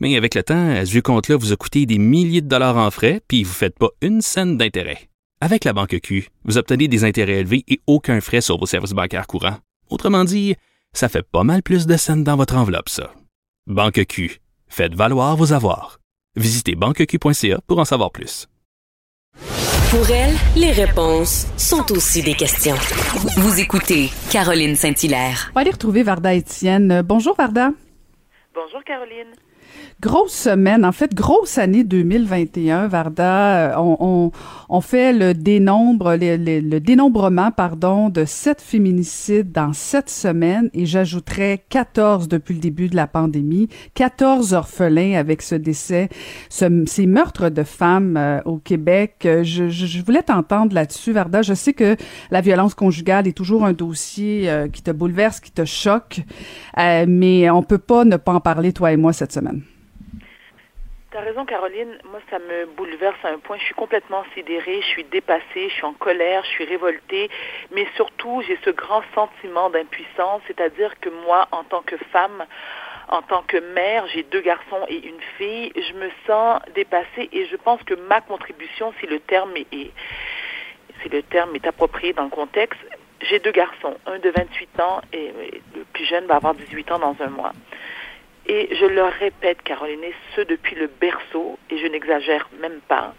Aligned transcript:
Mais 0.00 0.16
avec 0.16 0.34
le 0.34 0.42
temps, 0.42 0.74
ce 0.84 0.90
vieux 0.90 1.02
compte-là 1.02 1.36
vous 1.36 1.52
a 1.52 1.56
coûté 1.56 1.84
des 1.84 1.98
milliers 1.98 2.40
de 2.40 2.48
dollars 2.48 2.78
en 2.78 2.90
frais, 2.90 3.20
puis 3.28 3.44
vous 3.44 3.50
ne 3.50 3.54
faites 3.54 3.78
pas 3.78 3.90
une 4.00 4.22
scène 4.22 4.56
d'intérêt. 4.56 5.10
Avec 5.42 5.64
la 5.64 5.72
Banque 5.72 5.98
Q, 6.02 6.28
vous 6.44 6.58
obtenez 6.58 6.88
des 6.88 7.04
intérêts 7.04 7.40
élevés 7.40 7.64
et 7.68 7.80
aucun 7.86 8.20
frais 8.20 8.40
sur 8.40 8.58
vos 8.58 8.66
services 8.66 8.92
bancaires 8.92 9.26
courants. 9.26 9.58
Autrement 9.90 10.24
dit, 10.24 10.56
ça 10.92 11.08
fait 11.08 11.22
pas 11.22 11.44
mal 11.44 11.62
plus 11.62 11.86
de 11.86 11.96
scènes 11.96 12.24
dans 12.24 12.36
votre 12.36 12.56
enveloppe, 12.56 12.88
ça. 12.88 13.12
Banque 13.66 14.04
Q. 14.06 14.40
Faites 14.68 14.94
valoir 14.94 15.36
vos 15.36 15.52
avoirs. 15.52 15.98
Visitez 16.36 16.74
banqueq.ca 16.76 17.60
pour 17.66 17.78
en 17.78 17.84
savoir 17.84 18.10
plus. 18.10 18.46
Pour 19.90 20.08
elle, 20.10 20.34
les 20.56 20.70
réponses 20.70 21.46
sont 21.56 21.90
aussi 21.90 22.22
des 22.22 22.34
questions. 22.34 22.76
Vous 23.36 23.58
écoutez 23.58 24.08
Caroline 24.30 24.76
Saint-Hilaire. 24.76 25.48
On 25.50 25.54
va 25.54 25.60
aller 25.62 25.72
retrouver 25.72 26.04
Varda 26.04 26.32
Étienne. 26.32 27.02
Bonjour 27.02 27.34
Varda. 27.34 27.72
Bonjour 28.54 28.84
Caroline. 28.84 29.34
Grosse 30.00 30.32
semaine, 30.32 30.84
en 30.86 30.92
fait, 30.92 31.14
grosse 31.14 31.58
année 31.58 31.84
2021, 31.84 32.88
Varda. 32.88 33.76
On, 33.78 33.96
on, 34.00 34.30
on 34.70 34.80
fait 34.80 35.12
le 35.12 35.34
dénombre, 35.34 36.16
le, 36.18 36.78
dénombrement, 36.78 37.50
pardon, 37.50 38.08
de 38.08 38.24
sept 38.24 38.62
féminicides 38.62 39.52
dans 39.52 39.74
sept 39.74 40.08
semaines 40.08 40.70
et 40.72 40.86
j'ajouterais 40.86 41.64
14 41.68 42.28
depuis 42.28 42.54
le 42.54 42.60
début 42.60 42.88
de 42.88 42.96
la 42.96 43.06
pandémie, 43.06 43.68
14 43.94 44.54
orphelins 44.54 45.18
avec 45.18 45.42
ce 45.42 45.54
décès, 45.54 46.08
ce, 46.48 46.84
ces 46.86 47.06
meurtres 47.06 47.50
de 47.50 47.62
femmes 47.62 48.16
euh, 48.16 48.40
au 48.46 48.56
Québec. 48.56 49.16
Je, 49.22 49.42
je, 49.68 49.86
je 49.86 50.02
voulais 50.02 50.22
t'entendre 50.22 50.74
là-dessus, 50.74 51.12
Varda. 51.12 51.42
Je 51.42 51.52
sais 51.52 51.74
que 51.74 51.96
la 52.30 52.40
violence 52.40 52.74
conjugale 52.74 53.28
est 53.28 53.36
toujours 53.36 53.66
un 53.66 53.72
dossier 53.72 54.48
euh, 54.48 54.68
qui 54.68 54.82
te 54.82 54.90
bouleverse, 54.90 55.40
qui 55.40 55.52
te 55.52 55.64
choque, 55.64 56.20
euh, 56.78 57.04
mais 57.06 57.50
on 57.50 57.62
peut 57.62 57.78
pas 57.78 58.04
ne 58.04 58.16
pas 58.16 58.32
en 58.32 58.40
parler, 58.40 58.72
toi 58.72 58.92
et 58.92 58.96
moi, 58.96 59.12
cette 59.12 59.32
semaine. 59.32 59.59
T'as 61.12 61.22
raison, 61.22 61.44
Caroline. 61.44 61.98
Moi, 62.04 62.20
ça 62.30 62.38
me 62.38 62.66
bouleverse 62.66 63.18
à 63.24 63.30
un 63.30 63.38
point. 63.38 63.58
Je 63.58 63.64
suis 63.64 63.74
complètement 63.74 64.22
sidérée, 64.32 64.80
je 64.80 64.86
suis 64.86 65.02
dépassée, 65.02 65.68
je 65.68 65.74
suis 65.74 65.84
en 65.84 65.92
colère, 65.92 66.44
je 66.44 66.50
suis 66.50 66.64
révoltée, 66.64 67.28
mais 67.72 67.84
surtout, 67.96 68.42
j'ai 68.46 68.56
ce 68.64 68.70
grand 68.70 69.02
sentiment 69.12 69.70
d'impuissance, 69.70 70.40
c'est-à-dire 70.46 71.00
que 71.00 71.08
moi, 71.08 71.48
en 71.50 71.64
tant 71.64 71.82
que 71.82 71.96
femme, 72.12 72.46
en 73.08 73.22
tant 73.22 73.42
que 73.42 73.56
mère, 73.56 74.06
j'ai 74.14 74.22
deux 74.22 74.40
garçons 74.40 74.86
et 74.86 75.04
une 75.04 75.20
fille, 75.36 75.72
je 75.74 75.94
me 75.94 76.10
sens 76.28 76.60
dépassée 76.76 77.28
et 77.32 77.46
je 77.46 77.56
pense 77.56 77.82
que 77.82 77.94
ma 77.94 78.20
contribution, 78.20 78.94
si 79.00 79.06
le 79.08 79.18
terme 79.18 79.56
est, 79.56 79.90
si 81.02 81.08
le 81.08 81.24
terme 81.24 81.56
est 81.56 81.66
approprié 81.66 82.12
dans 82.12 82.24
le 82.24 82.30
contexte, 82.30 82.78
j'ai 83.22 83.40
deux 83.40 83.50
garçons, 83.50 83.96
un 84.06 84.20
de 84.20 84.30
28 84.30 84.80
ans 84.80 85.00
et 85.12 85.32
le 85.74 85.82
plus 85.92 86.04
jeune 86.04 86.26
va 86.26 86.36
avoir 86.36 86.54
18 86.54 86.92
ans 86.92 87.00
dans 87.00 87.16
un 87.18 87.30
mois. 87.30 87.52
Et 88.52 88.68
je 88.74 88.84
leur 88.84 89.12
répète, 89.12 89.62
Caroline, 89.62 90.00
ce 90.34 90.40
depuis 90.40 90.74
le 90.74 90.88
berceau, 90.88 91.56
et 91.70 91.78
je 91.78 91.86
n'exagère 91.86 92.48
même 92.60 92.80
pas, 92.88 93.14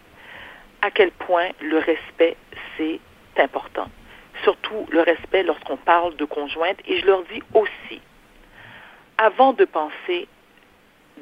à 0.82 0.90
quel 0.90 1.10
point 1.10 1.48
le 1.62 1.78
respect, 1.78 2.36
c'est 2.76 3.00
important. 3.38 3.88
Surtout 4.42 4.86
le 4.90 5.00
respect 5.00 5.42
lorsqu'on 5.42 5.78
parle 5.78 6.16
de 6.16 6.26
conjointe. 6.26 6.76
Et 6.86 7.00
je 7.00 7.06
leur 7.06 7.22
dis 7.32 7.42
aussi, 7.54 8.02
avant 9.16 9.54
de 9.54 9.64
penser 9.64 10.28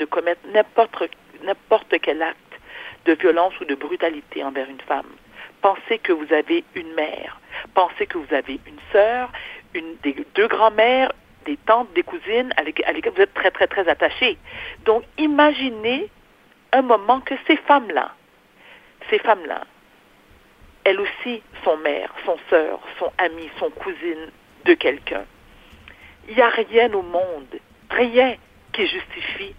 de 0.01 0.05
commettre 0.07 0.41
n'importe, 0.53 2.01
quel 2.03 2.21
acte 2.21 2.61
de 3.05 3.13
violence 3.13 3.55
ou 3.61 3.65
de 3.65 3.77
brutalité 3.77 4.43
envers 4.43 4.69
une 4.69 4.81
femme, 4.81 5.07
pensez 5.63 5.99
que 5.99 6.13
vous 6.13 6.33
avez 6.33 6.65
une 6.75 6.95
mère, 6.95 7.41
pensez 7.75 8.09
que 8.09 8.19
vous 8.19 8.35
avez 8.35 8.59
une 8.67 8.81
sœur, 8.91 9.31
une, 9.73 9.95
deux 10.35 10.49
grands-mères, 10.49 11.13
des 11.51 11.57
tantes, 11.67 11.93
des 11.95 12.05
cousines 12.05 12.53
à 12.57 12.63
lesquelles 12.63 13.13
vous 13.13 13.23
êtes 13.23 13.35
très, 13.35 13.51
très, 13.51 13.67
très 13.67 13.89
attachés. 13.89 14.39
Donc, 14.85 15.03
imaginez 15.19 16.09
un 16.73 16.83
moment 16.83 17.21
que 17.21 17.35
ces 17.49 17.57
femmes-là, 17.57 18.13
ces 19.11 19.19
femmes-là, 19.19 19.63
elles 20.85 21.01
aussi 21.01 21.43
sont 21.65 21.77
mères, 21.79 22.13
sont 22.25 22.39
sœurs, 22.49 22.81
sont 23.01 23.13
amies, 23.19 23.51
sont 23.59 23.71
cousines 23.71 24.31
de 24.65 24.75
quelqu'un. 24.75 25.25
Il 26.29 26.37
n'y 26.37 26.43
a 26.43 26.51
rien 26.51 26.93
au 26.93 27.03
monde, 27.03 27.59
rien 27.91 28.37
qui 28.73 28.87
justifie 28.87 29.55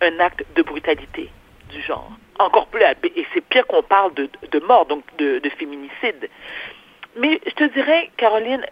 un 0.00 0.18
acte 0.18 0.44
de 0.56 0.62
brutalité 0.62 1.30
du 1.70 1.80
genre. 1.82 2.10
Encore 2.40 2.66
plus, 2.66 2.82
et 2.82 3.26
c'est 3.32 3.40
pire 3.42 3.66
qu'on 3.68 3.84
parle 3.84 4.12
de, 4.14 4.28
de, 4.50 4.58
mort, 4.60 4.86
donc 4.86 5.04
de, 5.18 5.38
de 5.38 5.48
féminicide. 5.50 6.28
Mais 7.16 7.40
je 7.46 7.52
te 7.52 7.64
dirais, 7.64 8.10
Caroline, 8.16 8.66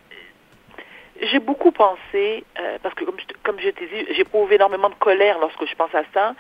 j'ai 1.21 1.39
beaucoup 1.39 1.73
pensé, 1.73 2.45
euh, 2.59 2.79
parce 2.83 2.95
que 2.95 3.05
comme 3.05 3.19
je, 3.19 3.25
comme 3.43 3.61
je 3.61 3.71
t'ai 3.71 3.87
dit, 3.87 4.15
j'éprouve 4.15 4.53
énormément 4.53 4.89
de 4.89 4.95
colère 4.95 5.39
lorsque 5.39 5.67
je 5.67 5.75
pense 5.75 5.95
à 5.95 6.03
ça, 6.15 6.35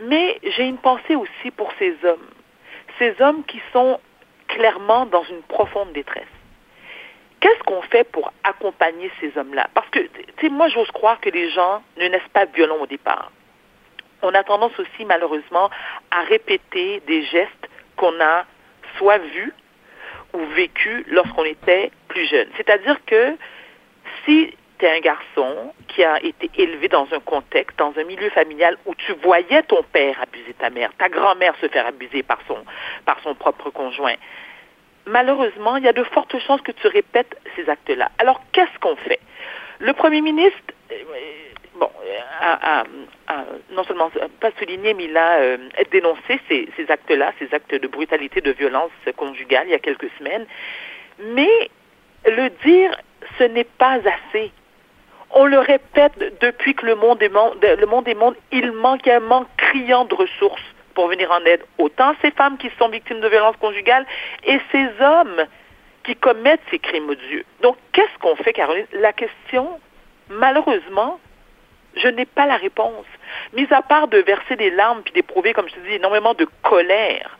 mais 0.00 0.38
j'ai 0.42 0.64
une 0.64 0.78
pensée 0.78 1.16
aussi 1.16 1.50
pour 1.56 1.72
ces 1.78 1.96
hommes. 2.04 2.28
Ces 2.98 3.14
hommes 3.20 3.44
qui 3.44 3.60
sont 3.72 3.98
clairement 4.48 5.06
dans 5.06 5.24
une 5.24 5.42
profonde 5.42 5.92
détresse. 5.92 6.24
Qu'est-ce 7.40 7.62
qu'on 7.64 7.82
fait 7.82 8.04
pour 8.04 8.32
accompagner 8.44 9.10
ces 9.20 9.36
hommes-là? 9.36 9.68
Parce 9.74 9.88
que, 9.90 9.98
tu 9.98 10.22
sais, 10.40 10.48
moi, 10.48 10.68
j'ose 10.68 10.90
croire 10.92 11.20
que 11.20 11.30
les 11.30 11.50
gens 11.50 11.82
ne 11.96 12.06
naissent 12.06 12.20
pas 12.32 12.44
violents 12.44 12.78
au 12.80 12.86
départ. 12.86 13.32
On 14.22 14.32
a 14.34 14.44
tendance 14.44 14.78
aussi, 14.78 15.04
malheureusement, 15.04 15.68
à 16.12 16.22
répéter 16.22 17.00
des 17.08 17.24
gestes 17.24 17.68
qu'on 17.96 18.20
a 18.20 18.44
soit 18.96 19.18
vus 19.18 19.52
ou 20.34 20.38
vécus 20.54 21.04
lorsqu'on 21.08 21.44
était 21.44 21.90
plus 22.06 22.26
jeune. 22.26 22.48
C'est-à-dire 22.56 23.04
que 23.06 23.36
si 24.24 24.54
tu 24.78 24.86
es 24.86 24.96
un 24.96 25.00
garçon 25.00 25.72
qui 25.88 26.02
a 26.04 26.22
été 26.22 26.50
élevé 26.56 26.88
dans 26.88 27.06
un 27.12 27.20
contexte, 27.20 27.78
dans 27.78 27.92
un 27.96 28.04
milieu 28.04 28.30
familial 28.30 28.76
où 28.86 28.94
tu 28.94 29.12
voyais 29.22 29.62
ton 29.62 29.82
père 29.82 30.20
abuser 30.20 30.54
ta 30.54 30.70
mère, 30.70 30.90
ta 30.98 31.08
grand-mère 31.08 31.54
se 31.60 31.68
faire 31.68 31.86
abuser 31.86 32.22
par 32.22 32.38
son, 32.46 32.58
par 33.04 33.20
son 33.20 33.34
propre 33.34 33.70
conjoint, 33.70 34.16
malheureusement, 35.06 35.76
il 35.76 35.84
y 35.84 35.88
a 35.88 35.92
de 35.92 36.04
fortes 36.04 36.38
chances 36.40 36.60
que 36.62 36.72
tu 36.72 36.86
répètes 36.86 37.36
ces 37.56 37.68
actes-là. 37.68 38.10
Alors, 38.18 38.40
qu'est-ce 38.52 38.78
qu'on 38.80 38.96
fait? 38.96 39.20
Le 39.78 39.92
premier 39.92 40.20
ministre, 40.20 40.58
bon, 41.74 41.90
a, 42.40 42.84
non 43.70 43.84
seulement 43.84 44.10
pas 44.40 44.50
souligné, 44.58 44.94
mais 44.94 45.04
il 45.04 45.16
a 45.16 45.38
euh, 45.38 45.56
dénoncé 45.90 46.40
ces, 46.48 46.68
ces 46.76 46.90
actes-là, 46.90 47.32
ces 47.38 47.52
actes 47.52 47.74
de 47.74 47.88
brutalité, 47.88 48.40
de 48.40 48.52
violence 48.52 48.92
conjugale 49.16 49.66
il 49.66 49.70
y 49.70 49.74
a 49.74 49.78
quelques 49.78 50.10
semaines. 50.18 50.46
Mais 51.18 51.70
le 52.26 52.50
dire 52.64 52.96
ce 53.38 53.44
n'est 53.44 53.64
pas 53.64 53.98
assez. 53.98 54.52
On 55.30 55.46
le 55.46 55.58
répète 55.58 56.12
depuis 56.40 56.74
que 56.74 56.84
le 56.84 56.94
monde 56.94 57.22
est 57.22 57.30
monde, 57.30 57.56
le 57.62 57.86
monde 57.86 58.06
est 58.06 58.16
il 58.50 58.72
manque 58.72 59.08
un 59.08 59.20
manque 59.20 59.48
criant 59.56 60.04
de 60.04 60.14
ressources 60.14 60.62
pour 60.94 61.08
venir 61.08 61.30
en 61.30 61.40
aide 61.46 61.64
autant 61.78 62.14
ces 62.20 62.30
femmes 62.32 62.58
qui 62.58 62.70
sont 62.78 62.88
victimes 62.88 63.20
de 63.20 63.28
violences 63.28 63.56
conjugales 63.56 64.06
et 64.44 64.60
ces 64.70 64.88
hommes 65.00 65.46
qui 66.04 66.16
commettent 66.16 66.60
ces 66.70 66.78
crimes 66.78 67.08
odieux. 67.08 67.44
Donc, 67.62 67.76
qu'est-ce 67.92 68.18
qu'on 68.20 68.36
fait, 68.36 68.52
Caroline? 68.52 68.86
La 68.92 69.14
question, 69.14 69.80
malheureusement, 70.28 71.18
je 71.96 72.08
n'ai 72.08 72.26
pas 72.26 72.46
la 72.46 72.56
réponse. 72.56 73.06
Mis 73.54 73.66
à 73.70 73.80
part 73.80 74.08
de 74.08 74.18
verser 74.18 74.56
des 74.56 74.70
larmes 74.70 75.02
puis 75.02 75.14
d'éprouver, 75.14 75.54
comme 75.54 75.68
je 75.68 75.74
te 75.74 75.80
dis, 75.80 75.94
énormément 75.94 76.34
de 76.34 76.46
colère 76.62 77.38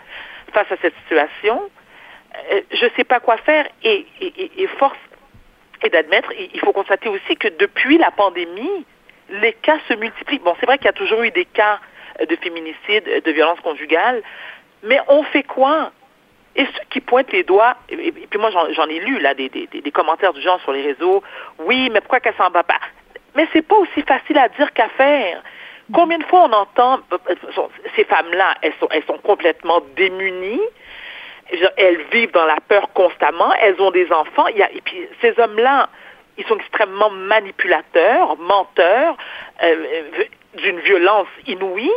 face 0.55 0.71
à 0.71 0.77
cette 0.81 0.95
situation, 1.03 1.61
euh, 2.53 2.61
je 2.71 2.85
ne 2.87 2.91
sais 2.97 3.05
pas 3.05 3.21
quoi 3.21 3.37
faire 3.39 3.67
et 3.83 4.07
force 4.79 4.99
et 5.85 5.91
d'admettre, 5.91 6.33
il 6.37 6.61
faut 6.61 6.73
constater 6.73 7.09
aussi 7.09 7.37
que 7.37 7.49
depuis 7.49 7.99
la 7.99 8.11
pandémie, 8.11 8.87
les 9.29 9.53
cas 9.55 9.79
se 9.89 9.95
multiplient. 9.95 10.39
Bon, 10.39 10.55
c'est 10.61 10.67
vrai 10.67 10.79
qu'il 10.79 10.87
y 10.87 10.91
a 10.91 10.95
toujours 10.95 11.23
eu 11.23 11.31
des 11.31 11.45
cas 11.45 11.81
de 12.29 12.37
féminicide, 12.37 13.23
de 13.25 13.33
violence 13.33 13.61
conjugale, 13.61 14.23
mais 14.83 15.01
on 15.09 15.23
fait 15.25 15.43
quoi? 15.43 15.93
Et 16.55 16.67
ceux 16.67 16.85
qui 16.91 17.01
pointent 17.01 17.33
les 17.33 17.45
doigts, 17.45 17.77
et, 17.89 18.13
puis 18.13 18.39
moi 18.39 18.51
j'en 18.51 18.87
ai 18.87 19.01
lu 19.01 19.19
là 19.21 19.33
des, 19.33 19.51
commentaires 19.93 20.35
du 20.35 20.43
genre 20.43 20.61
sur 20.61 20.73
les 20.73 20.83
réseaux, 20.83 21.23
oui, 21.61 21.89
mais 21.91 22.01
pourquoi 22.01 22.21
qu'elle 22.21 22.35
s'en 22.35 22.51
va 22.51 22.63
pas? 22.63 22.81
Mais 23.35 23.49
c'est 23.55 23.63
pas 23.63 23.77
aussi 23.77 24.03
facile 24.03 24.37
à 24.37 24.49
dire 24.51 24.73
qu'à 24.75 24.89
faire. 24.91 25.43
Combien 25.95 26.19
de 26.19 26.25
fois 26.25 26.45
on 26.45 26.53
entend 26.53 27.01
ces 27.97 28.05
femmes-là, 28.05 28.55
elles 28.61 28.75
sont, 28.79 28.89
elles 28.91 29.05
sont 29.05 29.19
complètement 29.19 29.81
démunies, 29.97 30.61
elles 31.77 32.03
vivent 32.13 32.33
dans 32.33 32.47
la 32.47 32.59
peur 32.69 32.93
constamment, 32.95 33.53
elles 33.55 33.81
ont 33.81 33.91
des 33.91 34.11
enfants, 34.13 34.47
et 34.47 34.81
puis 34.85 35.09
ces 35.21 35.39
hommes-là, 35.39 35.89
ils 36.39 36.47
sont 36.47 36.57
extrêmement 36.57 37.11
manipulateurs, 37.11 38.37
menteurs, 38.39 39.17
euh, 39.63 39.85
d'une 40.55 40.81
violence 40.81 41.29
inouïe. 41.47 41.93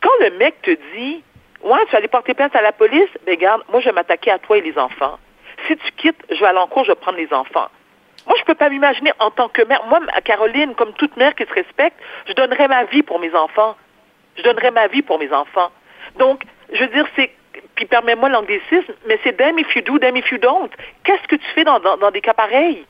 Quand 0.00 0.10
le 0.20 0.30
mec 0.38 0.60
te 0.62 0.70
dit 0.94 1.22
Ouais, 1.62 1.84
tu 1.86 1.92
vas 1.92 1.98
aller 1.98 2.08
porter 2.08 2.32
plainte 2.34 2.56
à 2.56 2.62
la 2.62 2.72
police? 2.72 3.08
Ben, 3.26 3.36
garde, 3.36 3.62
moi, 3.68 3.80
je 3.80 3.86
vais 3.86 3.92
m'attaquer 3.92 4.30
à 4.30 4.38
toi 4.38 4.56
et 4.56 4.62
les 4.62 4.78
enfants. 4.78 5.18
Si 5.66 5.76
tu 5.76 5.92
quittes, 5.92 6.24
je 6.30 6.40
vais 6.40 6.46
aller 6.46 6.58
en 6.58 6.66
cours, 6.66 6.84
je 6.84 6.92
vais 6.92 6.96
prendre 6.96 7.18
les 7.18 7.32
enfants. 7.32 7.68
Moi, 8.26 8.36
je 8.38 8.44
peux 8.44 8.54
pas 8.54 8.70
m'imaginer 8.70 9.12
en 9.18 9.30
tant 9.30 9.48
que 9.48 9.62
mère. 9.62 9.84
Moi, 9.86 10.00
Caroline, 10.24 10.74
comme 10.74 10.92
toute 10.94 11.16
mère 11.16 11.34
qui 11.34 11.44
se 11.44 11.52
respecte, 11.52 11.98
je 12.26 12.32
donnerais 12.32 12.68
ma 12.68 12.84
vie 12.84 13.02
pour 13.02 13.18
mes 13.18 13.34
enfants. 13.34 13.76
Je 14.36 14.42
donnerais 14.42 14.70
ma 14.70 14.86
vie 14.86 15.02
pour 15.02 15.18
mes 15.18 15.32
enfants. 15.32 15.70
Donc, 16.16 16.42
je 16.72 16.80
veux 16.80 16.88
dire, 16.88 17.06
c'est 17.16 17.30
puis 17.80 17.86
permets-moi 17.86 18.28
l'anglicisme, 18.28 18.92
mais 19.06 19.18
c'est 19.24 19.38
damn 19.38 19.58
if 19.58 19.74
you 19.74 19.80
do, 19.80 19.98
damn 19.98 20.14
if 20.14 20.30
you 20.30 20.36
don't. 20.36 20.70
Qu'est-ce 21.02 21.26
que 21.26 21.36
tu 21.36 21.46
fais 21.54 21.64
dans, 21.64 21.80
dans 21.80 22.10
des 22.10 22.20
cas 22.20 22.34
pareils? 22.34 22.84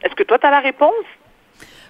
Est-ce 0.00 0.14
que 0.14 0.22
toi, 0.22 0.38
tu 0.38 0.46
as 0.46 0.52
la 0.52 0.60
réponse? 0.60 0.92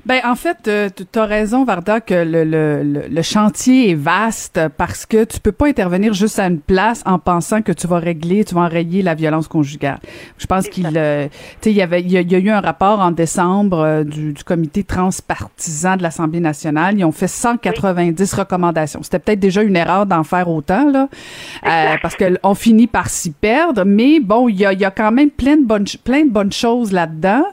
Ben 0.08 0.22
en 0.24 0.36
fait, 0.36 0.68
euh, 0.68 0.88
tu 0.88 1.18
as 1.18 1.26
raison, 1.26 1.66
Varda, 1.66 2.00
que 2.00 2.14
le, 2.14 2.42
le, 2.42 2.82
le, 3.10 3.22
chantier 3.22 3.90
est 3.90 3.94
vaste 3.94 4.58
parce 4.78 5.04
que 5.04 5.24
tu 5.24 5.38
peux 5.38 5.52
pas 5.52 5.66
intervenir 5.66 6.14
juste 6.14 6.38
à 6.38 6.46
une 6.46 6.60
place 6.60 7.02
en 7.04 7.18
pensant 7.18 7.60
que 7.60 7.72
tu 7.72 7.86
vas 7.86 7.98
régler, 7.98 8.42
tu 8.42 8.54
vas 8.54 8.62
enrayer 8.62 9.02
la 9.02 9.14
violence 9.14 9.48
conjugale. 9.48 9.98
Je 10.38 10.46
pense 10.46 10.66
qu'il, 10.70 10.88
euh, 10.96 11.26
tu 11.26 11.34
sais, 11.60 11.70
il 11.72 11.76
y 11.76 11.82
avait, 11.82 12.00
il 12.00 12.10
y, 12.10 12.16
a, 12.16 12.38
eu 12.38 12.48
un 12.48 12.62
rapport 12.62 13.00
en 13.00 13.10
décembre 13.10 13.80
euh, 13.80 14.02
du, 14.02 14.32
du, 14.32 14.44
comité 14.44 14.82
transpartisan 14.82 15.98
de 15.98 16.02
l'Assemblée 16.02 16.40
nationale. 16.40 16.98
Ils 16.98 17.04
ont 17.04 17.12
fait 17.12 17.28
190 17.28 18.32
recommandations. 18.32 19.02
C'était 19.02 19.18
peut-être 19.18 19.40
déjà 19.40 19.60
une 19.62 19.76
erreur 19.76 20.06
d'en 20.06 20.24
faire 20.24 20.48
autant 20.48 20.90
là, 20.90 21.10
parce 22.00 22.16
que 22.16 22.38
on 22.42 22.54
finit 22.54 22.86
par 22.86 23.10
s'y 23.10 23.32
perdre. 23.32 23.84
Mais 23.84 24.20
bon, 24.20 24.48
il 24.48 24.56
y 24.56 24.64
a, 24.64 24.72
y 24.72 24.86
a 24.86 24.90
quand 24.90 25.12
même 25.12 25.28
plein 25.28 25.58
de 25.58 25.66
bonnes, 25.66 25.84
plein 26.02 26.24
de 26.24 26.30
bonnes 26.30 26.52
choses 26.52 26.92
là-dedans. 26.92 27.44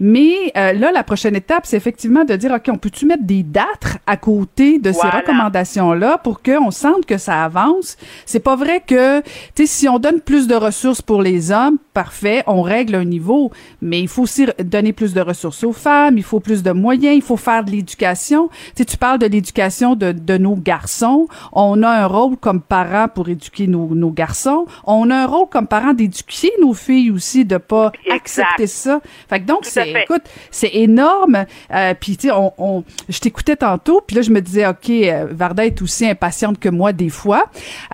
Mais 0.00 0.52
là, 0.54 0.92
la 0.92 1.02
prochaine 1.02 1.36
étape, 1.36 1.64
c'est 1.64 1.78
effectivement 1.78 1.93
de 2.02 2.36
dire, 2.36 2.52
OK, 2.52 2.68
on 2.68 2.76
peut-tu 2.76 3.06
mettre 3.06 3.24
des 3.24 3.42
dates 3.42 3.98
à 4.06 4.16
côté 4.16 4.78
de 4.78 4.92
ces 4.92 5.06
recommandations-là 5.06 6.18
pour 6.18 6.42
qu'on 6.42 6.70
sente 6.70 7.06
que 7.06 7.18
ça 7.18 7.44
avance? 7.44 7.96
C'est 8.26 8.40
pas 8.40 8.56
vrai 8.56 8.82
que, 8.86 9.20
tu 9.20 9.26
sais, 9.56 9.66
si 9.66 9.88
on 9.88 9.98
donne 9.98 10.20
plus 10.20 10.46
de 10.46 10.54
ressources 10.54 11.02
pour 11.02 11.22
les 11.22 11.50
hommes, 11.50 11.78
parfait, 11.92 12.42
on 12.46 12.62
règle 12.62 12.96
un 12.96 13.04
niveau, 13.04 13.50
mais 13.80 14.00
il 14.00 14.08
faut 14.08 14.22
aussi 14.22 14.46
donner 14.58 14.92
plus 14.92 15.14
de 15.14 15.20
ressources 15.20 15.62
aux 15.64 15.72
femmes, 15.72 16.18
il 16.18 16.24
faut 16.24 16.40
plus 16.40 16.62
de 16.62 16.72
moyens, 16.72 17.14
il 17.14 17.22
faut 17.22 17.36
faire 17.36 17.64
de 17.64 17.70
l'éducation. 17.70 18.48
Tu 18.48 18.72
sais, 18.76 18.84
tu 18.84 18.96
parles 18.96 19.18
de 19.18 19.26
l'éducation 19.26 19.94
de, 19.94 20.12
de 20.12 20.38
nos 20.38 20.56
garçons. 20.56 21.26
On 21.52 21.82
a 21.82 21.88
un 21.88 22.06
rôle 22.06 22.36
comme 22.36 22.60
parents 22.60 23.08
pour 23.08 23.28
éduquer 23.28 23.66
nos, 23.66 23.94
nos 23.94 24.10
garçons. 24.10 24.66
On 24.84 25.10
a 25.10 25.16
un 25.16 25.26
rôle 25.26 25.48
comme 25.48 25.66
parents 25.66 25.92
d'éduquer 25.92 26.50
nos 26.60 26.74
filles 26.74 27.10
aussi, 27.10 27.44
de 27.44 27.58
pas 27.58 27.92
accepter 28.10 28.66
ça. 28.66 29.00
Fait 29.28 29.40
que 29.40 29.46
donc, 29.46 29.64
c'est, 29.64 29.90
écoute, 29.90 30.22
c'est 30.50 30.74
énorme. 30.74 31.44
Euh, 31.72 31.83
puis 31.98 32.16
tu 32.16 32.28
sais, 32.28 32.34
on, 32.34 32.52
on, 32.58 32.84
je 33.08 33.18
t'écoutais 33.18 33.56
tantôt, 33.56 34.00
puis 34.06 34.16
là 34.16 34.22
je 34.22 34.30
me 34.30 34.40
disais, 34.40 34.66
ok, 34.66 34.90
euh, 34.90 35.26
Varda 35.30 35.66
est 35.66 35.82
aussi 35.82 36.06
impatiente 36.06 36.58
que 36.58 36.68
moi 36.68 36.92
des 36.92 37.10
fois. 37.10 37.44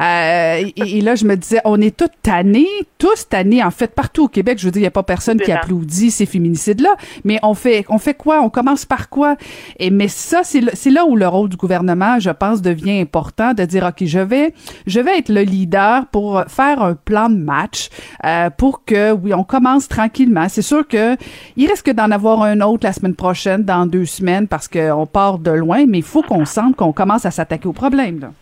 Euh, 0.01 0.65
et, 0.77 1.01
là 1.01 1.15
je 1.15 1.25
me 1.25 1.37
disais, 1.37 1.61
on 1.65 1.81
est 1.81 1.97
tous 1.97 2.11
tannés, 2.23 2.69
tous 2.99 3.29
tannés 3.29 3.63
en 3.65 3.71
fait 3.71 3.95
partout 3.95 4.25
au 4.25 4.29
Québec. 4.29 4.59
Je 4.59 4.67
veux 4.67 4.71
dire, 4.71 4.81
il 4.83 4.85
y 4.85 4.89
a 4.89 4.93
pas 4.93 5.03
personne 5.03 5.41
qui 5.41 5.51
applaudit 5.51 6.11
ces 6.11 6.27
féminicides 6.27 6.81
là, 6.81 6.95
mais 7.25 7.39
on 7.43 7.55
fait, 7.55 7.85
on 7.89 7.99
fait 7.99 8.15
quoi? 8.15 8.41
On 8.43 8.51
commence 8.51 8.85
par 8.85 9.09
quoi? 9.09 9.37
Et 9.79 9.91
mais 9.91 10.09
ça, 10.09 10.43
c'est 10.45 10.61
c'est 10.75 10.91
là 10.91 11.05
où 11.07 11.17
le 11.17 11.27
rôle 11.27 11.49
du 11.49 11.57
gouvernement, 11.57 12.19
je 12.19 12.31
pense, 12.31 12.63
devient 12.63 13.01
important 13.01 13.55
de 13.55 13.65
dire, 13.65 13.85
ok, 13.85 14.07
je 14.07 14.19
vais, 14.19 14.55
je 14.87 15.01
vais 15.01 15.19
être 15.19 15.29
le 15.29 15.43
leader 15.43 16.07
pour 16.07 16.43
faire 16.49 16.83
un 16.83 16.95
plan 16.95 17.29
de 17.29 17.37
match 17.37 17.89
euh, 18.25 18.51
pour 18.51 18.85
que 18.85 19.13
oui, 19.13 19.33
on 19.35 19.45
commence 19.45 19.89
tranquillement. 19.89 20.49
C'est 20.49 20.63
sûr 20.63 20.87
que 20.87 21.17
il 21.57 21.69
risque 21.69 21.91
d'en 21.91 22.11
avoir 22.11 22.43
un 22.43 22.61
autre 22.61 22.87
la 22.87 22.93
semaine 22.93 23.15
prochaine 23.15 23.63
dans 23.71 23.87
deux 23.87 24.05
semaines 24.05 24.49
parce 24.49 24.67
qu'on 24.67 25.07
part 25.07 25.39
de 25.39 25.53
loin, 25.53 25.87
mais 25.87 25.99
il 25.99 26.05
faut 26.05 26.23
qu'on 26.23 26.45
sente 26.45 26.75
qu'on 26.75 26.93
commence 26.93 27.25
à 27.25 27.31
s'attaquer 27.31 27.69
au 27.69 27.73
problème. 27.73 28.33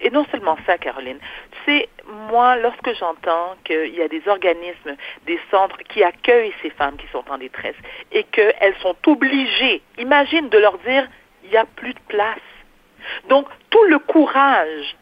Et 0.00 0.08
non 0.10 0.24
seulement 0.30 0.56
ça, 0.66 0.78
Caroline. 0.78 1.18
Tu 1.50 1.58
sais, 1.66 1.88
moi, 2.30 2.56
lorsque 2.56 2.92
j'entends 2.98 3.56
qu'il 3.64 3.92
y 3.94 4.02
a 4.02 4.06
des 4.06 4.22
organismes, 4.28 4.94
des 5.26 5.40
centres 5.50 5.78
qui 5.88 6.04
accueillent 6.04 6.54
ces 6.62 6.70
femmes 6.70 6.96
qui 6.96 7.06
sont 7.10 7.24
en 7.28 7.38
détresse 7.38 7.74
et 8.12 8.22
qu'elles 8.22 8.76
sont 8.82 8.96
obligées, 9.06 9.82
imagine 9.98 10.48
de 10.48 10.58
leur 10.58 10.78
dire, 10.78 11.08
il 11.42 11.50
n'y 11.50 11.56
a 11.56 11.64
plus 11.64 11.94
de 11.94 12.04
place. 12.06 12.48
Donc, 13.28 13.46
tout 13.70 13.84
le 13.88 13.98
courage 13.98 14.96